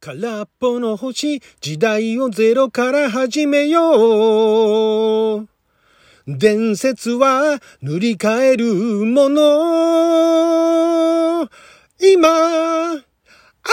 [0.00, 5.48] 空っぽの星、時代をゼロから始めよう。
[6.28, 9.42] 伝説は塗り替えるもの。
[12.00, 12.28] 今、
[12.94, 13.00] ア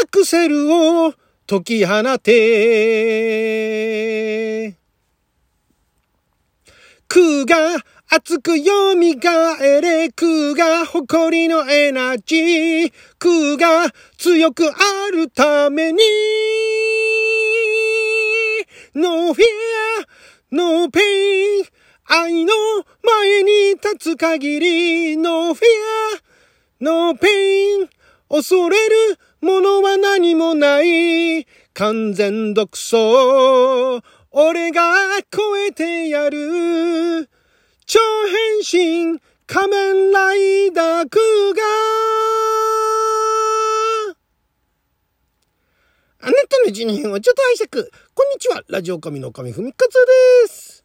[0.09, 1.13] クセルを
[1.45, 2.35] 解き放て。
[7.07, 15.99] 空が熱く蘇れ、空が誇りのエナジー、空が強くあるために、
[18.93, 19.43] No fear,
[20.51, 21.67] no pain,
[22.05, 22.53] 愛の
[23.01, 25.63] 前に立つ限り、No fear,
[26.79, 27.89] no pain,
[28.29, 32.95] 恐れるものは何もない、完全独走、
[34.29, 34.93] 俺が
[35.31, 37.29] 超えてやる。
[37.87, 44.15] 超変身仮面ライダークーガー
[46.21, 47.91] あなたの一年をちょっと拝借。
[48.15, 48.63] こんにちは。
[48.69, 49.93] ラジオ神の神ふみかつ
[50.47, 50.83] です。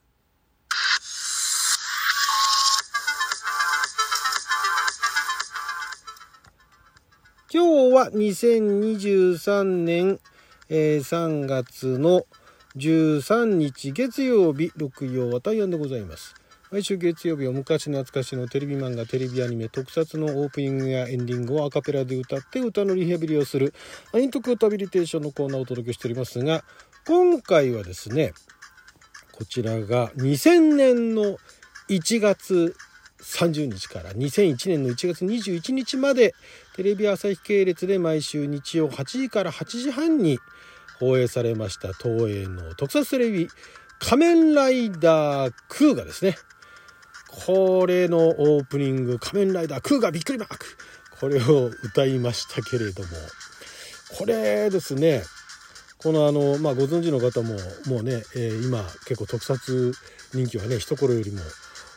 [7.50, 10.20] 今日は2023年、
[10.68, 12.26] えー、3月の
[12.76, 16.39] 13日月曜日、六曜は大安でございます。
[16.70, 23.74] 毎週月曜日は昔懐かしのテレビ漫画、テレビアニメ、特撮のオープニングやエンディングをアカペラで歌って歌のリハビリをする
[24.14, 26.62] アニトクタビリテーションのコーナーをお届けしておりますが、
[27.08, 28.34] 今回はですね、
[29.32, 31.38] こちらが2000年の
[31.88, 32.76] 1月
[33.20, 36.34] 30日から2001年の1月21日まで
[36.76, 40.38] テレビ朝日系列で毎週日曜8時から8時半に
[41.00, 43.48] 放映されました東映の特撮テレビ
[43.98, 46.36] 仮面ライダークーがですね
[47.46, 50.66] これのオープニング、仮面ライダークーガびっくりマーク。
[51.18, 53.08] これを歌いましたけれども、
[54.18, 55.22] これですね、
[55.98, 59.92] このあの、まあ、ご存知の方も、もうね、えー、今結構特撮
[60.32, 61.40] 人気はね、一頃よりも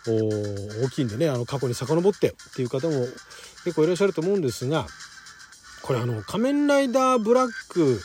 [0.06, 3.06] 大きいんでね、あの、過去に遡ってっていう方も
[3.64, 4.88] 結構いらっしゃると思うんですが、
[5.82, 8.02] これあの、仮面ライダーブラック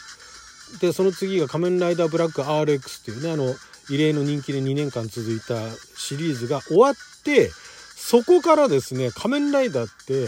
[0.81, 3.55] で、その次が仮面ライダーブラック RX っていうね、あの、
[3.91, 5.55] 異例の人気で2年間続いた
[5.97, 6.95] シリーズが終わっ
[7.25, 7.51] て
[7.97, 10.27] そこからですね仮面ライダーって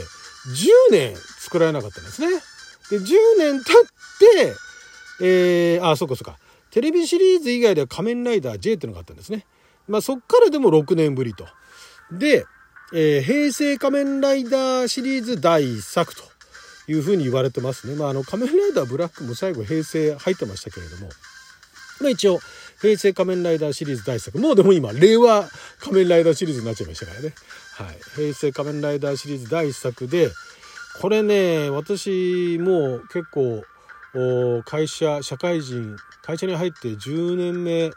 [0.48, 2.28] 10年作られなかったんですね。
[2.91, 3.84] で10年経っ
[4.19, 4.54] て
[5.22, 6.38] えー、あそうかそうか
[6.70, 9.44] テレビシリーズ以外では仮面ライダー J っていうのがあったんですね。
[9.88, 11.47] まあそっからでも6年ぶりと。
[12.12, 12.44] で、
[12.93, 16.22] えー、平成仮面ライダーシリーズ第1作と
[16.88, 17.97] いうふうに言われてますね。
[17.97, 21.09] まああの仮面ライダーブラックも最後平成入ってましたけれども、
[22.00, 22.41] まあ一応
[22.80, 24.38] 平成仮面ライダーシリーズ第1作。
[24.38, 25.48] もうでも今、令和
[25.78, 27.34] 仮面ライダーシリーズになっちゃいましたからね。
[27.74, 27.98] はい。
[28.16, 30.30] 平成仮面ライダーシリーズ第1作で、
[31.00, 33.62] これね、私も結構、
[34.64, 37.90] 会社、社会人、会社に入って10年目、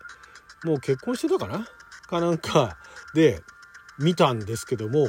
[0.63, 1.67] もう結婚してたかな
[2.07, 2.77] かなんか
[3.13, 3.41] で
[3.99, 5.07] 見たんですけども、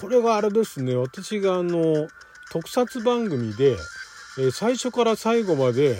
[0.00, 2.08] これがあれですね、私があの、
[2.50, 3.76] 特撮番組で、
[4.38, 5.98] え最初から最後まで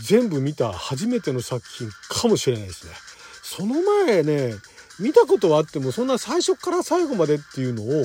[0.00, 2.92] 全部見た初めての作品かもしれないですね。
[3.42, 4.54] その前ね、
[4.98, 8.04] 見たことはあってもそんな最初から最後までっていうのを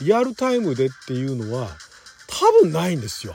[0.00, 1.68] リアルタイムでっていうのは
[2.28, 3.34] 多分ないんですよ。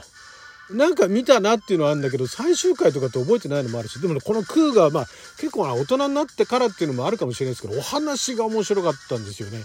[0.70, 5.06] なんか見たなっていうのはあるんだけど最終回とかって覚えてないのもあるしでもねこのクーがまあ
[5.36, 9.64] 結構な大人になってからっていうのもあるかもしれないですけどお話が面白かったんですよね。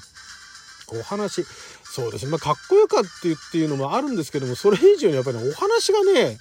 [0.88, 1.45] お話
[1.84, 6.38] そうですねまあかっこよかったっていうのもあるんですけどもそれ以上にやっぱり、ね、お話がね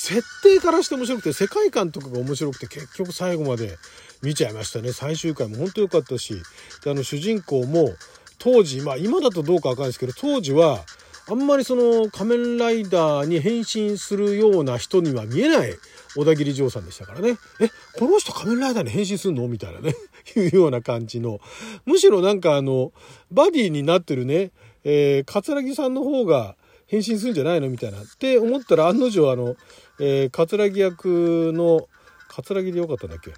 [0.00, 3.76] 設定からして面白くて世界観とかが面白くて結局最後まで
[4.22, 6.42] 見ちゃいましたね最終回も本当良かったし
[6.82, 7.90] であの主人公も
[8.38, 10.80] 当時まあ今だとどうかわかんないですけど当時は
[11.28, 15.74] あんまりその仮面ライダーに変身するような人には見えない
[16.16, 17.36] 小田切丈さんでしたからね。
[17.60, 19.94] え、この人仮面ライダーに変身するのみたいなね。
[20.34, 21.40] いうような感じの。
[21.86, 22.92] むしろなんかあの、
[23.30, 24.50] バディになってるね、
[24.82, 26.56] えー、桂木さんの方が
[26.90, 27.70] 変身するんじゃないの？
[27.70, 28.00] みたいな。
[28.00, 29.54] って思ったら案の定あの、
[30.00, 31.88] えー、桂木役の、
[32.28, 33.32] 桂木でよかったんだっけ？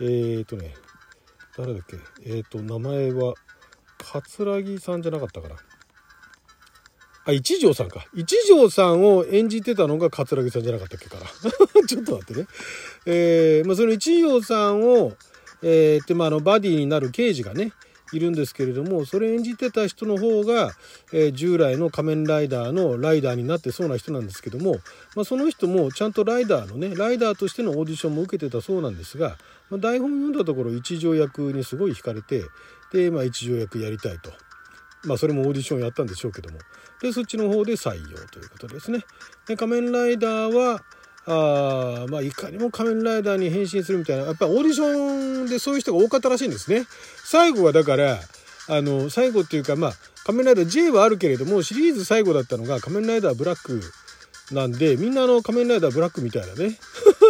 [0.00, 0.74] えーとね、
[1.56, 1.96] 誰だっけ？
[2.24, 3.34] えーと、名前は、
[3.98, 5.54] 桂木さんじゃなかったかな。
[7.26, 8.04] あ、一条さんか。
[8.12, 11.26] 一条さんを演じてたのが桂木さんじゃなかったっけかな。
[11.86, 12.48] ちょっと待ってね。
[13.06, 15.12] えー、まあ、その一条さんを、
[15.62, 17.72] えー、って、まあ、あの、バディになる刑事がね、
[18.12, 20.72] いるんですけれどもそれ演じてた人の方が、
[21.12, 24.76] えー、従来の仮面ライダーのライダーになってそうな人なんですけども、
[25.14, 29.36] まあ、その人もちゃんとライダーのねライダーとしてのオーディションも受けてたそうなんですが、
[29.70, 32.42] まあ、台本読んだところ一条役にすごい惹かれて
[32.92, 34.32] で、まあ、一条役やりたいと。
[35.04, 36.58] まあそれもオーディションやったんでしょうけども
[37.00, 39.04] でそっちの方で採用ということですね。
[39.46, 40.82] で仮面ライダーは
[41.30, 46.86] あまあいかにも仮面ライダーに変身するみたいなやっぱりオーディションでそういう人が多かったらしいんですね。
[47.24, 48.18] 最後はだから
[48.68, 49.92] あの最後っていうかまあ
[50.24, 53.82] 仮面ライダー J はあるけれどもシリーズ最後だったのが仮面ライダーブラック
[54.54, 56.78] なんでみんなあの仮面ライダーブラックみたいなね。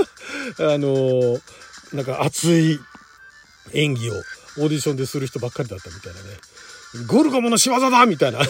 [0.61, 1.41] あの
[1.93, 2.79] なんか熱い
[3.73, 6.27] 演技をオーディションでする人ばっかりだったみたいなね。
[7.07, 8.41] ゴルゴムの仕業だみたいな。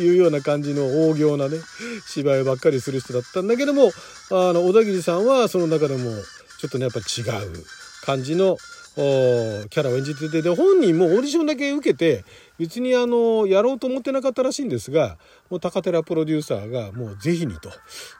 [0.00, 1.58] いうような感じの大行なね
[2.06, 3.90] 芝居ばっかりする人だったんだけども
[4.30, 6.10] あの小田切さんはその中でも
[6.58, 7.64] ちょっとねやっぱ違う
[8.04, 8.56] 感じの
[8.96, 12.24] キャラを演じててで本人もオーディションだけ受けて
[12.58, 15.18] 別にあのやろうと思ってなかったらしいんですが
[15.50, 17.70] もう高寺プロデューサーがもう是非にと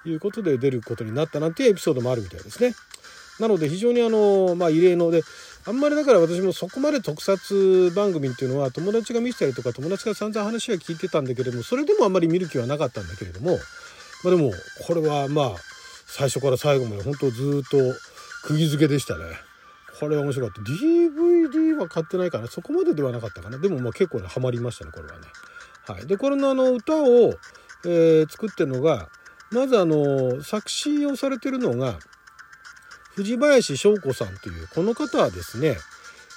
[0.06, 2.74] いうことで出ることになったなんていうエピソードもあるみたいですね。
[3.40, 5.22] なので非常にあの、まあ、異例ので
[5.68, 13.58] あんまりだから私もそこまで特撮番組っていうのは友達が見せたりとか友達が散々話は聞いてたんだけれどもそれでもあんまり見る気はなかったんだけれども、
[14.22, 14.52] まあ、でも
[14.86, 15.54] これはまあ
[16.06, 17.78] 最初から最後まで本当ずっと
[18.46, 19.24] 釘付けでしたね。
[19.98, 25.26] これは面白かった DVD は買ってないかなそこまでではなかったかなでもまあ結構ねハマりましたねこれはね。
[25.86, 27.34] はい、でこれのあの歌を、
[27.84, 29.08] えー、作ってるのが
[29.50, 31.98] まずあの作詞をされてるのが
[33.16, 35.76] 藤林翔子さんというこの方はですね、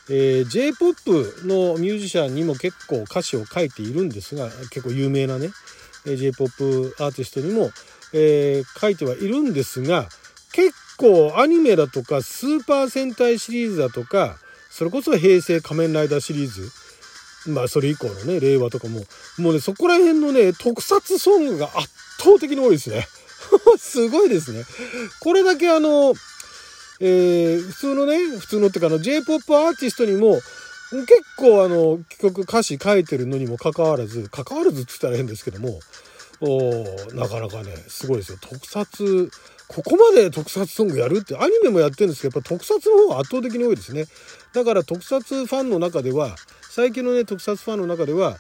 [0.09, 5.49] えー、J-POP のミュージシャンにも結構歌詞を書いているんですが結構有名なね
[6.05, 7.71] J-POP アーティストにも、
[8.13, 10.07] えー、書いてはいるんですが
[10.53, 14.37] 結構アニメだとかスーパー戦隊シリーズだとか
[14.69, 16.71] それこそ平成仮面ライダーシリーズ
[17.51, 19.01] まあそれ以降のね令和とかも
[19.37, 21.89] もうねそこら辺のね特撮ソングが圧
[22.19, 23.07] 倒的に多いですね。
[23.79, 24.63] すごいですね。
[25.21, 26.13] これだけあの
[26.99, 30.39] えー、普通のね、普通のっていうかあの J-POP アーティストにも
[30.91, 35.79] 結構あの曲歌詞書いてるのにもかかわらず、かかわらずって言ったら変ですけども、
[36.41, 38.37] おなかなかね、すごいですよ。
[38.41, 39.31] 特撮、
[39.67, 44.05] ここまで特撮ソングやるって、アニメもやってるんですけど、やっぱ特撮の方が圧倒的に多いですね。
[44.53, 46.35] だから特撮ファンの中では、
[46.71, 48.37] 最近のね、特撮ファンの中では、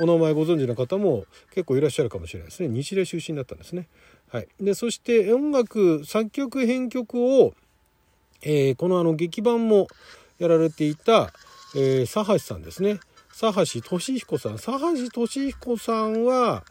[0.00, 2.68] お名前ご存知の方も結構いらっしゃるかもしれないですね。
[2.68, 3.86] 日霊出身だったんですね。
[4.32, 4.48] はい。
[4.60, 7.54] で、そして音楽、作曲、編曲を、
[8.42, 9.88] えー、このあの劇版も
[10.38, 11.32] やられていた、
[11.74, 13.00] えー、佐橋さんですね
[13.38, 16.64] 佐橋俊彦さん佐橋俊彦さんは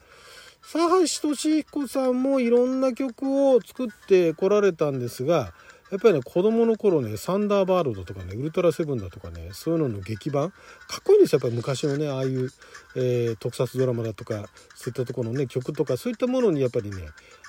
[0.61, 5.53] 佐橋俊彦さんもいろんな曲を作ってこられたんですが
[5.91, 10.55] やっぱりね子供の頃ねサンダーバードだとかねウルトラセブンだとかねそういうのの劇版か
[11.01, 12.49] っこいいんですよやっぱり昔のねああいう、
[12.95, 16.97] えー、特撮ドラマだとかそういったところのね曲とかそういったものにやっぱりね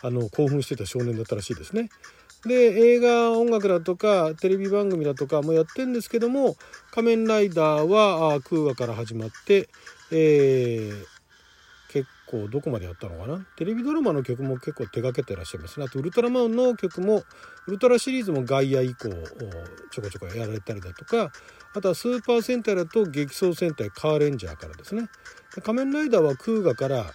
[0.03, 1.89] あの興奮してた少年だったらしいですね。
[2.47, 2.55] で
[2.95, 6.57] 映画音楽だとかテレビ番組だとかもやってるんですけども
[6.93, 9.69] 「仮面ライダーは」空話から始まって、
[10.11, 11.05] えー、
[11.89, 13.47] 結構どこまでやったのかな？
[13.57, 15.87] テレビドラマの曲も結構手がけてらっしゃいますね。
[15.87, 17.23] あとウルトラマンの曲も
[17.67, 19.09] ウルトラシリーズもガイア以降
[19.91, 21.33] ちょこちょこやられたりだとか
[21.75, 25.09] あとはスーパー戦隊だと激走戦隊カーレンジャーからですね。
[25.63, 27.07] 仮面ライダーは空ガから、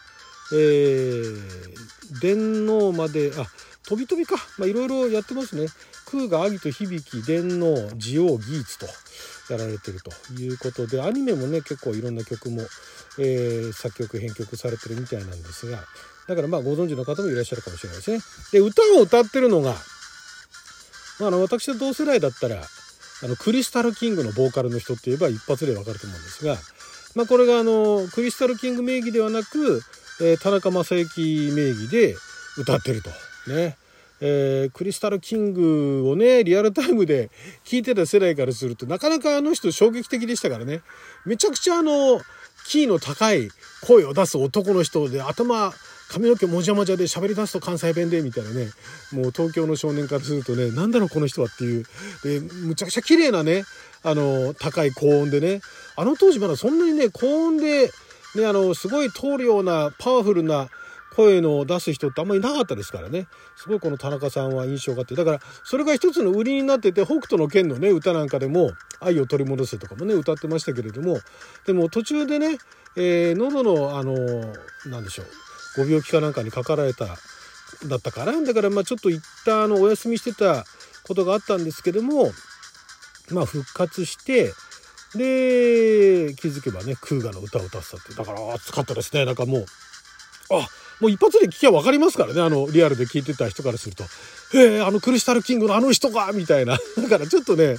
[0.53, 3.45] えー、電脳まであ
[3.89, 4.35] 飛び飛びか。
[4.59, 5.65] まあいろいろやってますね。
[6.11, 8.85] 空がアギと響き、電脳、ジオ、ギーツと
[9.51, 12.61] やられてるということで、アニメもね、結構いろんな曲も、
[13.17, 15.83] えー、作曲、編曲されてるみたいなんですが、
[16.27, 18.19] だからまあご存知の方もいらっしゃるかもしれないですね。
[18.51, 19.73] で、歌を歌ってるのが、
[21.19, 22.61] まあ、あの私と同世代だったら、
[23.21, 26.57] あのクリスタルキングのボーカルの人って言えば一発でわかると思うんですが、
[27.15, 29.81] まあ、これがあのクリスタルキング名義ではなく、
[30.21, 32.15] えー、田中正幸名義で
[32.57, 33.09] 歌ってると。
[33.47, 33.77] ね。
[34.21, 37.29] えー、クリスタルキングをね、リアルタイムで
[37.63, 40.81] 聞いてた世代からすると、なかなかあの人衝撃的でしたからね。
[41.25, 42.19] めちゃくちゃあの、
[42.67, 43.49] キーの高い
[43.87, 45.73] 声を出す男の人で、頭、
[46.09, 48.67] 髪の毛もじゃもじゃで喋り出すと関西弁で、みたいなね。
[49.13, 51.85] もう東京の少年からするとね、なんだろうこの人はっていう。
[52.23, 53.63] で、むちゃくちゃ綺麗なね、
[54.03, 55.61] あの、高い高音でね。
[55.95, 57.91] あの当時まだそんなにね、高音で、
[58.35, 60.69] ね、あの、すごい通るようなパワフルな
[61.19, 63.27] 声の出す人ってあんまりいなかったですからね。
[63.57, 65.15] すごいこの田中さんは印象があって。
[65.15, 68.71] だからそれが一つの売りになってて北斗の拳のね歌なんかでも
[69.01, 71.19] 「愛を取り戻せ」とかもね歌ってましたけれども。
[71.65, 72.57] でも途中でね、
[72.95, 74.15] えー、喉のあの
[74.85, 75.27] 何でしょう。
[75.75, 77.05] ご病気かなんかにかかられた
[77.85, 80.63] だったからだからまあちょっと一旦あのお休みしてた
[81.05, 82.31] ことがあったんですけども
[83.29, 84.53] まあ復活して
[85.15, 89.25] で気づけばね空ガの歌を歌ってたってだから熱かったですね。
[89.25, 89.65] なんかもう
[90.51, 90.67] あ
[90.99, 94.03] もう一発で聞きゃ分かりますからね、あの、リアルで聞いてた人からすると。
[94.53, 96.77] へえ、あのクリスタルキングのあの人かみたいな。
[96.97, 97.77] だからちょっとね、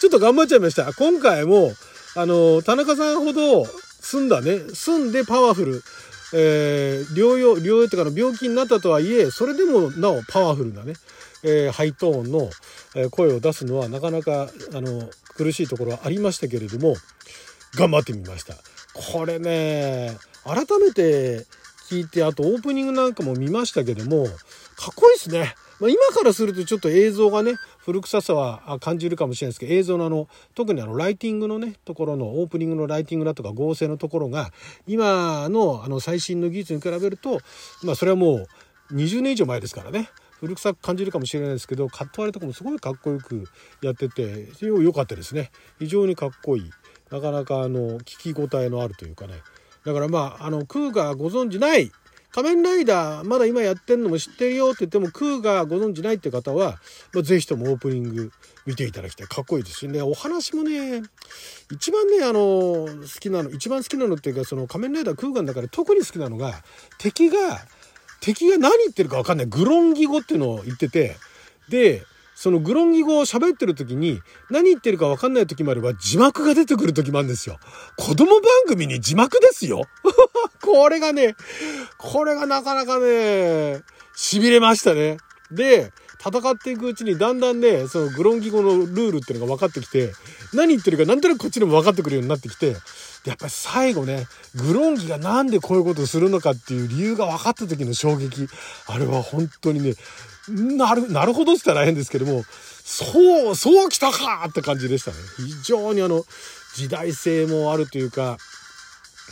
[0.00, 0.92] ちょっと頑張っちゃいました。
[0.92, 1.72] 今回も、
[2.16, 3.66] あの、田中さんほど
[4.00, 5.82] 済んだね、済んでパワフル、
[6.32, 10.94] えー、療養、療養っていうかの病気になったとはいえ、それでもなおパワフルなね、
[11.42, 12.50] えー、ハイトーンの
[13.10, 16.96] 声を出すのはなかなかあの苦しいところはありましたけれども
[17.74, 18.54] 頑張ってみました。
[18.94, 21.46] これね改めて
[21.90, 24.24] 聞いてあとオープニングなんかも見ましたけども
[24.76, 25.54] かっこいいですね。
[25.80, 34.52] まあ、今からするとちょっと映像がね古臭さは感じるかもしれないですけど映像のあの特にあのライティングのねところのオープニングのライティングだとか合成のところが
[34.86, 37.40] 今のあの最新の技術に比べると
[37.82, 38.46] まあそれはも
[38.90, 40.10] う20年以上前ですからね。
[40.38, 43.44] 古臭く感じるかもしれないですけどカット割りとかもすごいかっこよく
[43.82, 45.50] やってて良かったですね。
[45.78, 46.70] 非常にかっこいい。
[47.10, 49.34] なかなかあの聞き応えのあるというかね。
[49.84, 51.90] だからまああのクーがご存じない。
[52.32, 56.78] 仮面ライダーまだ今やってんのも知ってるよって言ってもクーがご存じないって方は、
[57.12, 58.30] まあ、ぜひともオープニング
[58.66, 59.26] 見ていただきたい。
[59.26, 60.00] かっこいいですしね。
[60.00, 61.02] お話もね
[61.72, 62.40] 一番ねあの
[62.86, 62.86] 好
[63.18, 66.54] きなの一番好きなのっていうかその仮面ライダークーガンだから特に好きなのが
[66.98, 67.36] 敵が
[68.20, 69.46] 敵が何言ってるか分かんない。
[69.46, 71.16] グロンギ語っていうのを言ってて。
[71.68, 72.04] で
[72.40, 77.58] そのグロンギ語を喋ってる時に何言ってるか分かんない時もあれば字幕が出てくる時もあるんですよ。
[77.98, 79.82] 子供番組に字幕ですよ。
[80.64, 81.36] これがね、
[81.98, 83.82] これがなかなかね、
[84.16, 85.18] 痺れましたね。
[85.52, 90.14] で、戦っていくうちにだんだんね、そのグロンギ語のルールっていうのが分かってきて、
[90.54, 92.74] 何言ってるかなんとなくこっちでも分かってくるようになってきて、
[93.26, 98.48] やっぱり最後ね、グロンギが何でこういうことをするのかっていう理由が分かった時の衝撃。
[98.86, 99.94] あれは本当にね、
[100.48, 102.44] なる、なるほどって言ったら変ですけども、
[102.82, 105.16] そう、そう来たかって感じでしたね。
[105.36, 106.24] 非常にあの、
[106.74, 108.38] 時代性もあるというか、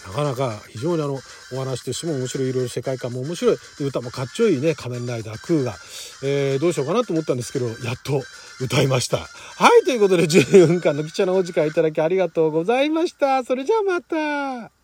[0.06, 1.18] なかなか非常にあの
[1.52, 3.56] お話としても面白いいろいろ世界観も面白い。
[3.80, 5.74] 歌もかっちょいいね仮面ライダークーが、
[6.22, 8.22] えー、どうしようかなと思ったんですけどやっと
[8.60, 9.18] 歌いました。
[9.18, 9.24] は
[9.82, 13.44] いということで14分間の貴重なお時間いただきありがとうございました。
[13.44, 14.77] それじゃあまた。